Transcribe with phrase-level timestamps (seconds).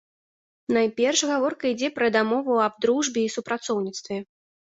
[0.77, 4.17] Найперш гаворка ідзе пра дамову аб дружбе і супрацоўніцтве.